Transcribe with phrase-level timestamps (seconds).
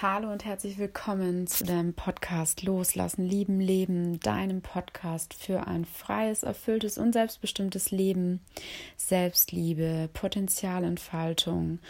[0.00, 6.44] Hallo und herzlich willkommen zu deinem Podcast Loslassen, Lieben, Leben, deinem Podcast für ein freies,
[6.44, 8.38] erfülltes und selbstbestimmtes Leben,
[8.96, 11.80] Selbstliebe, Potenzialentfaltung.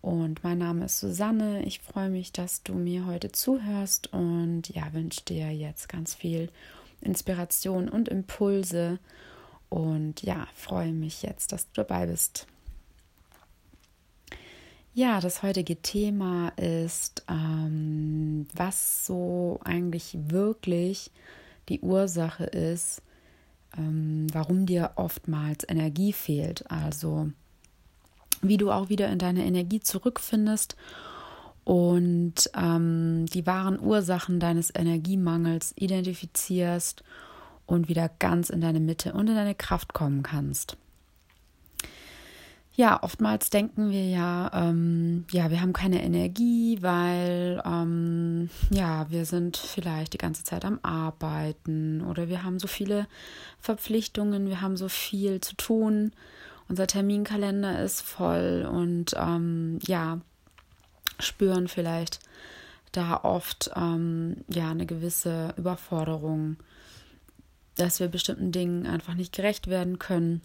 [0.00, 1.62] Und mein Name ist Susanne.
[1.66, 6.48] Ich freue mich, dass du mir heute zuhörst und ja, wünsche dir jetzt ganz viel
[7.02, 8.98] Inspiration und Impulse.
[9.68, 12.46] Und ja, freue mich jetzt, dass du dabei bist.
[14.94, 21.10] Ja, das heutige Thema ist, ähm, was so eigentlich wirklich
[21.70, 23.00] die Ursache ist,
[23.78, 26.70] ähm, warum dir oftmals Energie fehlt.
[26.70, 27.30] Also
[28.42, 30.76] wie du auch wieder in deine Energie zurückfindest
[31.64, 37.02] und ähm, die wahren Ursachen deines Energiemangels identifizierst
[37.64, 40.76] und wieder ganz in deine Mitte und in deine Kraft kommen kannst.
[42.74, 49.26] Ja, oftmals denken wir ja, ähm, ja, wir haben keine Energie, weil ähm, ja, wir
[49.26, 53.06] sind vielleicht die ganze Zeit am Arbeiten oder wir haben so viele
[53.60, 56.12] Verpflichtungen, wir haben so viel zu tun,
[56.66, 60.22] unser Terminkalender ist voll und ähm, ja,
[61.18, 62.20] spüren vielleicht
[62.92, 66.56] da oft ähm, ja eine gewisse Überforderung,
[67.76, 70.40] dass wir bestimmten Dingen einfach nicht gerecht werden können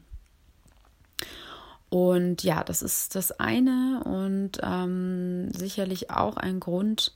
[1.90, 7.16] und ja, das ist das eine und ähm, sicherlich auch ein Grund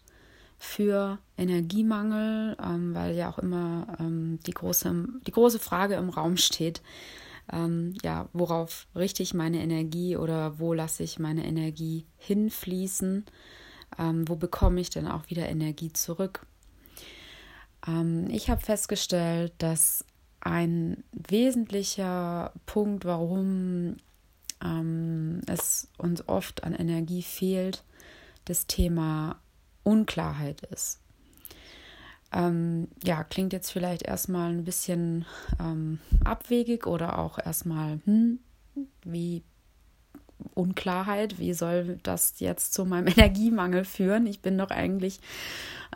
[0.57, 6.37] für Energiemangel, ähm, weil ja auch immer ähm, die, große, die große Frage im Raum
[6.37, 6.81] steht,
[7.51, 13.25] ähm, ja, worauf richte ich meine Energie oder wo lasse ich meine Energie hinfließen?
[13.99, 16.45] Ähm, wo bekomme ich denn auch wieder Energie zurück?
[17.85, 20.05] Ähm, ich habe festgestellt, dass
[20.39, 23.97] ein wesentlicher Punkt, warum
[24.63, 27.83] ähm, es uns oft an Energie fehlt,
[28.45, 29.39] das Thema
[29.83, 30.99] Unklarheit ist.
[32.33, 35.25] Ähm, ja, klingt jetzt vielleicht erstmal ein bisschen
[35.59, 38.39] ähm, abwegig oder auch erstmal, hm,
[39.03, 39.43] wie
[40.53, 44.25] Unklarheit, wie soll das jetzt zu meinem Energiemangel führen?
[44.25, 45.19] Ich bin doch eigentlich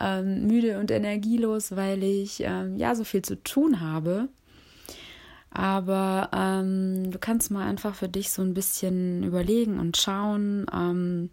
[0.00, 4.28] ähm, müde und energielos, weil ich ähm, ja so viel zu tun habe.
[5.50, 11.30] Aber ähm, du kannst mal einfach für dich so ein bisschen überlegen und schauen, ähm,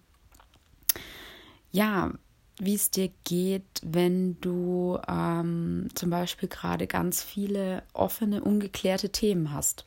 [1.71, 2.11] ja,
[2.59, 9.51] wie es dir geht, wenn du ähm, zum Beispiel gerade ganz viele offene, ungeklärte Themen
[9.51, 9.85] hast.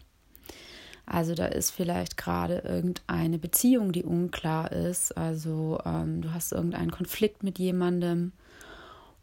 [1.07, 5.17] Also da ist vielleicht gerade irgendeine Beziehung, die unklar ist.
[5.17, 8.33] Also ähm, du hast irgendeinen Konflikt mit jemandem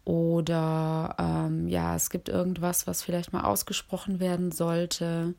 [0.05, 5.33] oder ähm, ja, es gibt irgendwas, was vielleicht mal ausgesprochen werden sollte.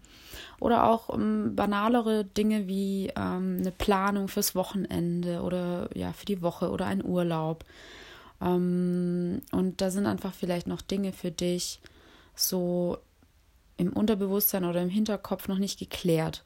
[0.58, 6.41] Oder auch ähm, banalere Dinge wie ähm, eine Planung fürs Wochenende oder ja, für die
[6.41, 7.64] Woche oder ein Urlaub.
[8.41, 11.81] Ähm, und da sind einfach vielleicht noch Dinge für dich
[12.34, 12.96] so
[13.76, 16.42] im Unterbewusstsein oder im Hinterkopf noch nicht geklärt.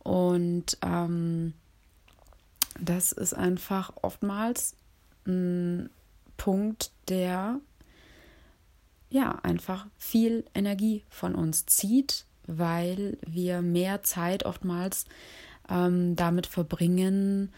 [0.00, 1.52] Und ähm,
[2.80, 4.74] das ist einfach oftmals
[5.24, 5.88] ein
[6.42, 7.60] Punkt, der
[9.10, 15.04] ja einfach viel Energie von uns zieht, weil wir mehr Zeit oftmals
[15.70, 17.52] ähm, damit verbringen,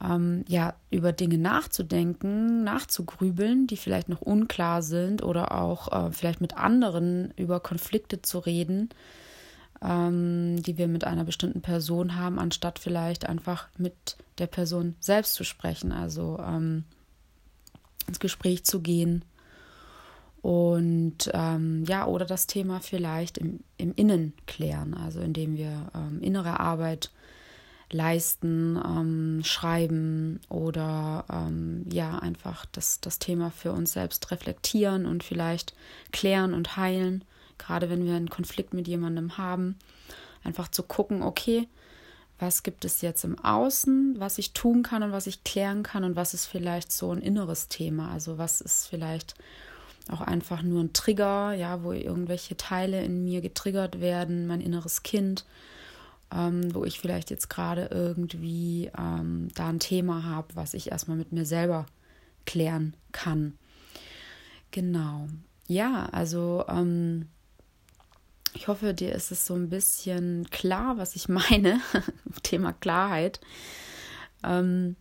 [0.00, 6.40] ähm, ja, über Dinge nachzudenken, nachzugrübeln, die vielleicht noch unklar sind oder auch äh, vielleicht
[6.40, 8.90] mit anderen über Konflikte zu reden,
[9.82, 15.34] ähm, die wir mit einer bestimmten Person haben, anstatt vielleicht einfach mit der Person selbst
[15.34, 15.90] zu sprechen.
[15.90, 16.84] Also ähm,
[18.06, 19.24] ins Gespräch zu gehen.
[20.42, 26.20] Und ähm, ja, oder das Thema vielleicht im, im Innen klären, also indem wir ähm,
[26.20, 27.12] innere Arbeit
[27.92, 35.22] leisten, ähm, schreiben oder ähm, ja, einfach das, das Thema für uns selbst reflektieren und
[35.22, 35.74] vielleicht
[36.10, 37.22] klären und heilen,
[37.58, 39.76] gerade wenn wir einen Konflikt mit jemandem haben.
[40.42, 41.68] Einfach zu gucken, okay,
[42.42, 46.04] was gibt es jetzt im Außen, was ich tun kann und was ich klären kann
[46.04, 48.10] und was ist vielleicht so ein inneres Thema.
[48.10, 49.36] Also was ist vielleicht
[50.10, 55.04] auch einfach nur ein Trigger, ja, wo irgendwelche Teile in mir getriggert werden, mein inneres
[55.04, 55.46] Kind,
[56.34, 61.16] ähm, wo ich vielleicht jetzt gerade irgendwie ähm, da ein Thema habe, was ich erstmal
[61.16, 61.86] mit mir selber
[62.44, 63.56] klären kann.
[64.72, 65.28] Genau.
[65.68, 67.28] Ja, also ähm,
[68.54, 71.80] ich hoffe, dir ist es so ein bisschen klar, was ich meine.
[72.42, 73.40] Thema Klarheit.
[74.44, 74.96] Ähm,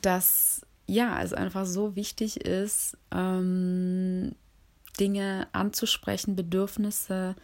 [0.00, 4.34] dass ja, es einfach so wichtig ist, ähm,
[4.98, 7.34] Dinge anzusprechen, Bedürfnisse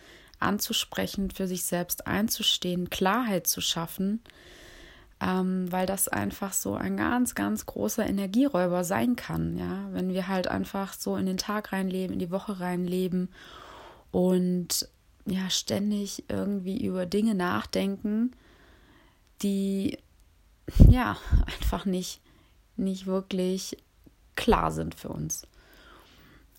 [0.40, 4.20] anzusprechen, für sich selbst einzustehen, Klarheit zu schaffen,
[5.20, 10.28] ähm, weil das einfach so ein ganz, ganz großer Energieräuber sein kann, ja, wenn wir
[10.28, 13.30] halt einfach so in den Tag reinleben, in die Woche reinleben
[14.10, 14.88] und
[15.26, 18.32] ja, ständig irgendwie über Dinge nachdenken,
[19.42, 19.98] die
[20.88, 21.16] ja
[21.46, 22.20] einfach nicht,
[22.76, 23.76] nicht wirklich
[24.36, 25.46] klar sind für uns.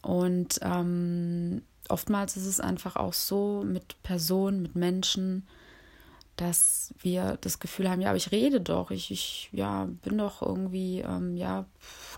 [0.02, 5.48] Und ähm, oftmals ist es einfach auch so mit Personen, mit Menschen,
[6.38, 10.42] dass wir das Gefühl haben, ja, aber ich rede doch, ich, ich ja, bin doch
[10.42, 11.66] irgendwie, ähm, ja,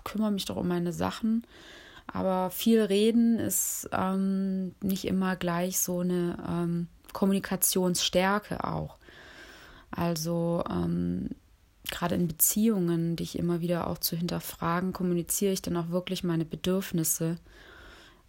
[0.04, 1.44] kümmere mich doch um meine Sachen.
[2.06, 8.98] Aber viel reden ist ähm, nicht immer gleich so eine ähm, Kommunikationsstärke auch.
[9.90, 11.30] Also ähm,
[11.90, 16.44] gerade in Beziehungen, dich immer wieder auch zu hinterfragen, kommuniziere ich dann auch wirklich meine
[16.44, 17.36] Bedürfnisse,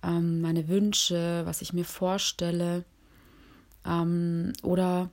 [0.03, 2.83] ähm, meine Wünsche, was ich mir vorstelle
[3.85, 5.09] ähm, oder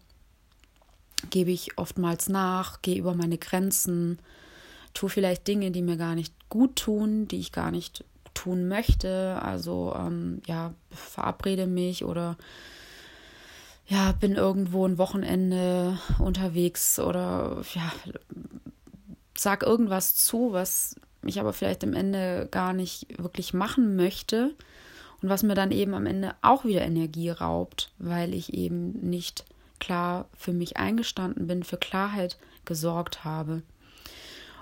[1.30, 4.18] gebe ich oftmals nach, gehe über meine Grenzen,
[4.94, 8.04] tue vielleicht Dinge, die mir gar nicht gut tun, die ich gar nicht
[8.40, 9.38] tun möchte.
[9.42, 12.36] Also ähm, ja, verabrede mich oder
[13.86, 17.92] ja, bin irgendwo ein Wochenende unterwegs oder ja,
[19.36, 24.54] sag irgendwas zu, was ich aber vielleicht am Ende gar nicht wirklich machen möchte
[25.20, 29.44] und was mir dann eben am Ende auch wieder Energie raubt, weil ich eben nicht
[29.80, 33.62] klar für mich eingestanden bin, für Klarheit gesorgt habe.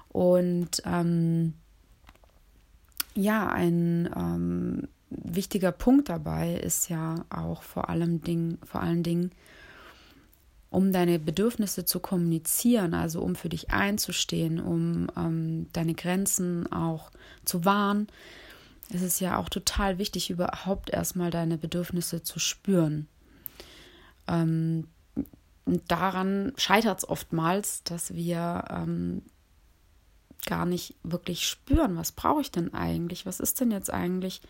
[0.08, 1.54] Und ähm,
[3.18, 9.32] ja, ein ähm, wichtiger Punkt dabei ist ja auch vor allem Ding, vor allen Dingen,
[10.70, 17.10] um deine Bedürfnisse zu kommunizieren, also um für dich einzustehen, um ähm, deine Grenzen auch
[17.44, 18.06] zu wahren,
[18.90, 23.08] ist es ja auch total wichtig, überhaupt erstmal deine Bedürfnisse zu spüren.
[24.28, 24.86] Ähm,
[25.88, 29.22] daran scheitert es oftmals, dass wir ähm,
[30.46, 33.26] gar nicht wirklich spüren, was brauche ich denn eigentlich?
[33.26, 34.40] Was ist denn jetzt eigentlich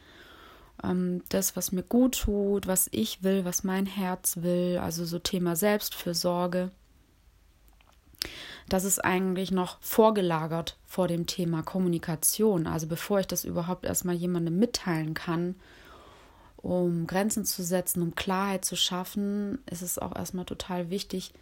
[0.83, 4.79] ähm, das, was mir gut tut, was ich will, was mein Herz will?
[4.79, 6.71] Also so Thema Selbstfürsorge.
[8.69, 12.67] Das ist eigentlich noch vorgelagert vor dem Thema Kommunikation.
[12.67, 15.55] Also bevor ich das überhaupt erstmal jemandem mitteilen kann,
[16.59, 21.33] um Grenzen zu setzen, um Klarheit zu schaffen, ist es auch erstmal total wichtig,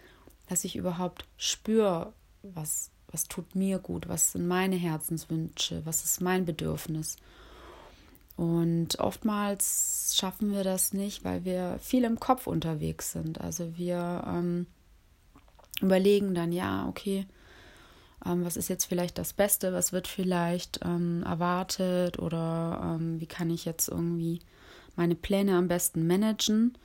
[0.49, 6.20] dass ich überhaupt spüre, was, was tut mir gut, was sind meine Herzenswünsche, was ist
[6.20, 7.17] mein Bedürfnis.
[8.37, 13.41] Und oftmals schaffen wir das nicht, weil wir viel im Kopf unterwegs sind.
[13.41, 14.67] Also wir ähm,
[15.81, 17.26] überlegen dann, ja, okay,
[18.26, 22.19] ähm, was ist jetzt vielleicht das Beste, was wird vielleicht ähm, erwartet?
[22.19, 24.41] Oder ähm, wie kann ich jetzt irgendwie
[24.97, 26.76] meine Pläne am besten managen?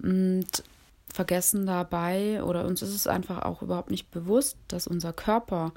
[0.00, 0.62] Und
[1.14, 5.72] vergessen dabei oder uns ist es einfach auch überhaupt nicht bewusst, dass unser Körper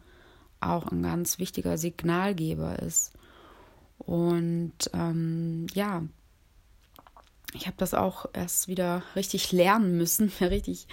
[0.60, 3.13] auch ein ganz wichtiger Signalgeber ist.
[4.00, 6.01] Und ähm, ja,
[7.54, 10.88] ich habe das auch erst wieder richtig lernen müssen, richtig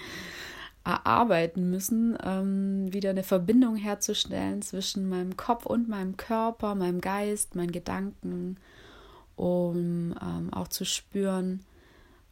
[0.85, 7.55] erarbeiten müssen, ähm, wieder eine Verbindung herzustellen zwischen meinem Kopf und meinem Körper, meinem Geist,
[7.55, 8.59] meinen Gedanken,
[9.37, 11.65] um ähm, auch zu spüren,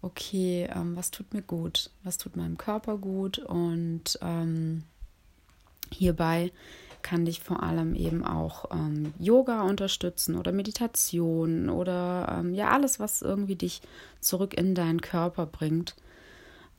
[0.03, 3.39] okay, ähm, was tut mir gut, was tut meinem Körper gut?
[3.39, 4.83] Und ähm,
[5.91, 6.53] hierbei
[7.03, 13.01] kann dich vor allem eben auch ähm, Yoga unterstützen oder Meditation oder ähm, ja alles,
[13.01, 13.81] was irgendwie dich
[14.21, 15.97] zurück in deinen Körper bringt,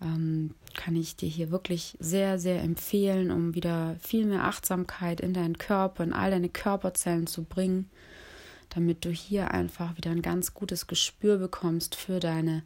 [0.02, 5.34] ähm, kann ich dir hier wirklich sehr, sehr empfehlen, um wieder viel mehr Achtsamkeit in
[5.34, 7.90] deinen Körper, in all deine Körperzellen zu bringen
[8.76, 12.64] damit du hier einfach wieder ein ganz gutes Gespür bekommst für deine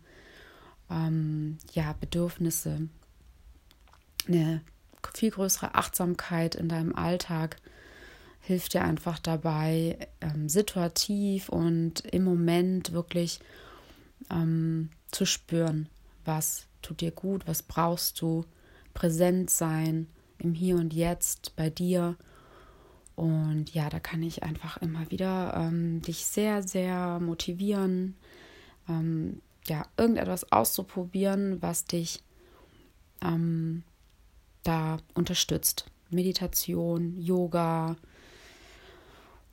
[0.90, 2.90] ähm, ja, Bedürfnisse.
[4.28, 4.62] Eine
[5.14, 7.58] viel größere Achtsamkeit in deinem Alltag
[8.42, 13.40] hilft dir einfach dabei, ähm, situativ und im Moment wirklich
[14.32, 15.90] ähm, zu spüren,
[16.24, 18.46] was tut dir gut, was brauchst du,
[18.94, 22.16] präsent sein im Hier und Jetzt bei dir
[23.18, 28.16] und ja, da kann ich einfach immer wieder ähm, dich sehr, sehr motivieren,
[28.88, 32.24] ähm, ja, irgendetwas auszuprobieren, was dich
[33.22, 33.84] ähm,
[34.64, 35.86] da unterstützt.
[36.10, 37.98] Meditation, Yoga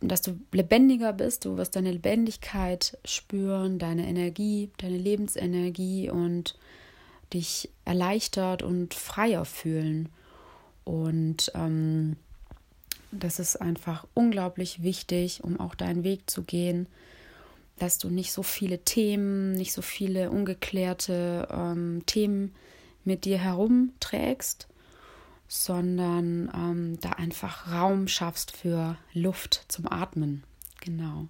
[0.00, 6.58] dass du lebendiger bist, du wirst deine Lebendigkeit spüren, deine Energie, deine Lebensenergie und
[7.32, 10.08] dich erleichtert und freier fühlen.
[10.84, 12.16] Und ähm,
[13.10, 16.86] das ist einfach unglaublich wichtig, um auch deinen Weg zu gehen,
[17.78, 22.54] dass du nicht so viele Themen, nicht so viele ungeklärte ähm, Themen
[23.04, 24.68] mit dir herumträgst,
[25.52, 30.44] sondern ähm, da einfach Raum schaffst für Luft zum Atmen.
[30.80, 31.26] Genau.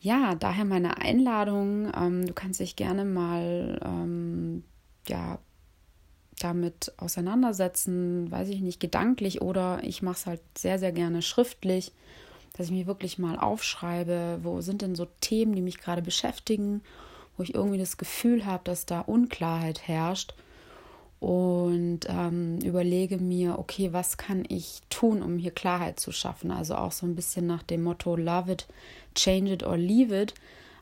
[0.00, 1.92] Ja, daher meine Einladung.
[1.94, 4.64] Ähm, du kannst dich gerne mal ähm,
[5.08, 5.38] ja,
[6.38, 11.92] damit auseinandersetzen, weiß ich nicht, gedanklich oder ich mache es halt sehr, sehr gerne schriftlich,
[12.56, 16.80] dass ich mir wirklich mal aufschreibe, wo sind denn so Themen, die mich gerade beschäftigen,
[17.36, 20.34] wo ich irgendwie das Gefühl habe, dass da Unklarheit herrscht
[21.20, 26.50] und ähm, überlege mir, okay, was kann ich tun, um hier Klarheit zu schaffen?
[26.50, 28.66] Also auch so ein bisschen nach dem Motto Love it,
[29.14, 30.34] change it or leave it.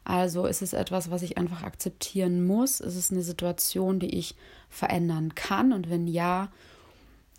[0.04, 2.80] Also ist es etwas, was ich einfach akzeptieren muss?
[2.80, 4.36] Ist es eine Situation, die ich
[4.68, 5.72] verändern kann?
[5.72, 6.52] Und wenn ja,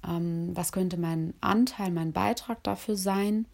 [0.05, 3.45] ähm, was könnte mein Anteil, mein Beitrag dafür sein?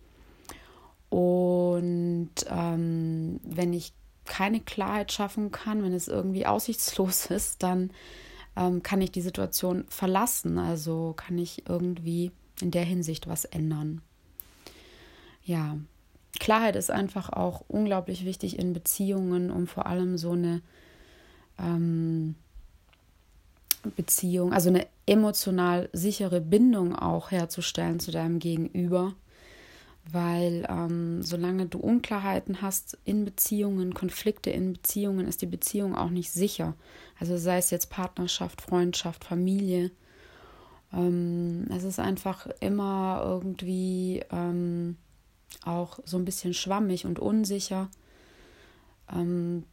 [1.10, 3.94] Und ähm, wenn ich
[4.26, 7.92] keine Klarheit schaffen kann, wenn es irgendwie aussichtslos ist, dann
[8.56, 10.58] ähm, kann ich die Situation verlassen.
[10.58, 12.32] Also kann ich irgendwie
[12.62, 14.02] in der Hinsicht was ändern.
[15.44, 15.78] Ja,
[16.40, 20.62] Klarheit ist einfach auch unglaublich wichtig in Beziehungen, um vor allem so eine
[21.60, 22.36] ähm,
[23.96, 29.14] Beziehung, also eine emotional sichere Bindung auch herzustellen zu deinem Gegenüber.
[30.12, 36.10] Weil ähm, solange du Unklarheiten hast in Beziehungen, Konflikte in Beziehungen, ist die Beziehung auch
[36.10, 36.74] nicht sicher.
[37.24, 39.92] Also sei es jetzt Partnerschaft, Freundschaft, Familie.
[40.92, 44.98] Ähm, es ist einfach immer irgendwie ähm,
[45.64, 47.90] auch so ein bisschen schwammig und unsicher.
[49.10, 49.64] Ähm,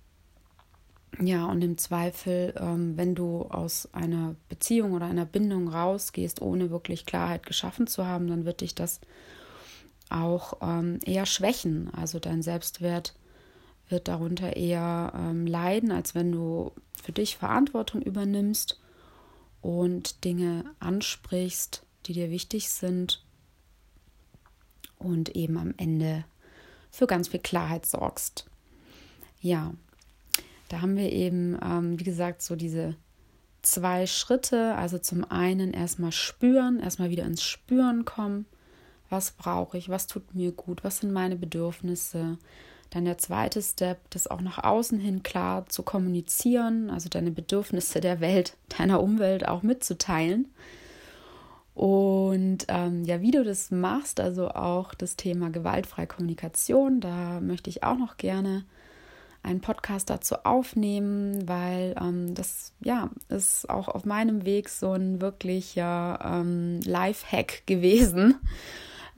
[1.20, 6.70] ja, und im Zweifel, ähm, wenn du aus einer Beziehung oder einer Bindung rausgehst, ohne
[6.70, 9.00] wirklich Klarheit geschaffen zu haben, dann wird dich das
[10.08, 11.92] auch ähm, eher schwächen.
[11.92, 13.16] Also dein Selbstwert
[13.90, 18.80] wird darunter eher ähm, leiden, als wenn du für dich Verantwortung übernimmst
[19.60, 23.24] und Dinge ansprichst, die dir wichtig sind
[24.98, 26.24] und eben am Ende
[26.90, 28.46] für ganz viel Klarheit sorgst.
[29.40, 29.72] Ja,
[30.68, 32.96] da haben wir eben, ähm, wie gesagt, so diese
[33.62, 34.74] zwei Schritte.
[34.76, 38.46] Also zum einen erstmal spüren, erstmal wieder ins Spüren kommen.
[39.08, 39.88] Was brauche ich?
[39.88, 40.84] Was tut mir gut?
[40.84, 42.38] Was sind meine Bedürfnisse?
[42.90, 48.00] Dann der zweite Step, das auch nach außen hin klar zu kommunizieren, also deine Bedürfnisse
[48.00, 50.48] der Welt, deiner Umwelt auch mitzuteilen.
[51.74, 57.70] Und ähm, ja, wie du das machst, also auch das Thema gewaltfreie Kommunikation, da möchte
[57.70, 58.64] ich auch noch gerne
[59.42, 65.20] einen Podcast dazu aufnehmen, weil ähm, das ja ist auch auf meinem Weg so ein
[65.20, 68.36] wirklicher ähm, Life-Hack gewesen.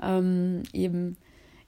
[0.05, 1.17] Ähm, eben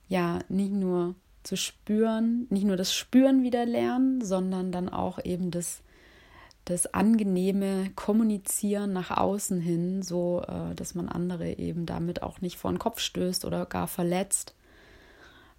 [0.09, 5.51] ja nicht nur zu spüren, nicht nur das Spüren wieder lernen, sondern dann auch eben
[5.51, 5.81] das
[6.65, 12.57] das angenehme Kommunizieren nach außen hin, so äh, dass man andere eben damit auch nicht
[12.57, 14.55] vor den Kopf stößt oder gar verletzt.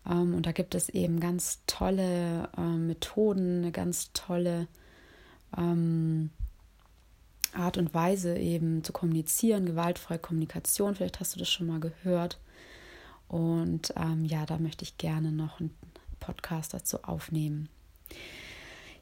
[0.05, 4.67] Ähm, und da gibt es eben ganz tolle äh, Methoden, eine ganz tolle
[5.57, 6.31] ähm,
[7.53, 12.39] Art und Weise eben zu kommunizieren, gewaltfreie Kommunikation, vielleicht hast du das schon mal gehört.
[13.29, 15.75] Und ähm, ja, da möchte ich gerne noch einen
[16.21, 17.69] Podcast dazu aufnehmen.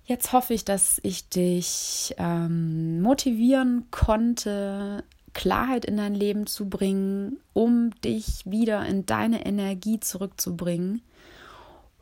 [0.07, 5.03] Jetzt hoffe ich, dass ich dich ähm, motivieren konnte,
[5.33, 11.03] Klarheit in dein Leben zu bringen, um dich wieder in deine Energie zurückzubringen,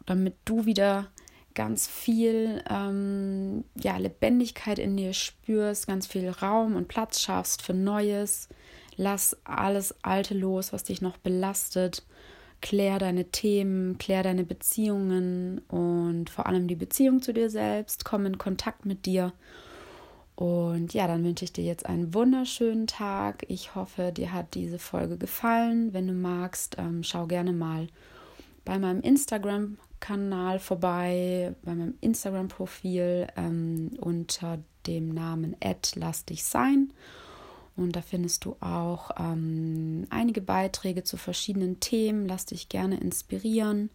[0.05, 1.09] damit du wieder
[1.55, 7.75] ganz viel ähm, ja, Lebendigkeit in dir spürst, ganz viel Raum und Platz schaffst für
[7.75, 8.49] Neues.
[8.97, 12.05] Lass alles Alte los, was dich noch belastet.
[12.61, 18.05] Klär deine Themen, klär deine Beziehungen und vor allem die Beziehung zu dir selbst.
[18.05, 19.33] Komm in Kontakt mit dir.
[20.35, 23.45] Und ja, dann wünsche ich dir jetzt einen wunderschönen Tag.
[23.49, 25.93] Ich hoffe, dir hat diese Folge gefallen.
[25.93, 27.89] Wenn du magst, ähm, schau gerne mal
[28.65, 35.57] bei meinem Instagram-Kanal vorbei, bei meinem Instagram-Profil ähm, unter dem Namen
[35.97, 36.93] Lass dich sein.
[37.77, 42.27] Und da findest du auch ähm, einige Beiträge zu verschiedenen Themen.
[42.27, 43.91] Lass dich gerne inspirieren.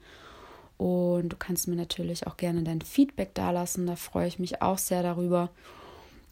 [0.78, 3.88] Und du kannst mir natürlich auch gerne dein Feedback dalassen.
[3.88, 5.50] Da freue ich mich auch sehr darüber.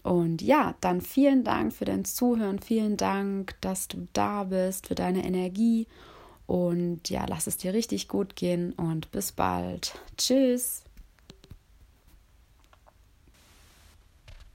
[0.03, 2.59] Und ja, dann vielen Dank für dein Zuhören.
[2.59, 5.87] Vielen Dank, dass du da bist, für deine Energie.
[6.45, 9.95] Und ja, lass es dir richtig gut gehen und bis bald.
[10.17, 10.84] Tschüss.